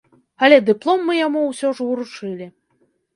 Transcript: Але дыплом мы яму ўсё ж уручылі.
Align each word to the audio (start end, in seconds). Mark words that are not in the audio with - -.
Але 0.45 0.57
дыплом 0.69 1.03
мы 1.09 1.17
яму 1.17 1.43
ўсё 1.49 1.69
ж 1.81 1.87
уручылі. 1.91 2.49